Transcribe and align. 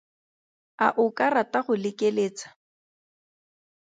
A 0.85 0.87
o 1.03 1.05
ka 1.17 1.27
rata 1.35 1.59
go 1.65 1.73
lekeletsa? 1.83 2.47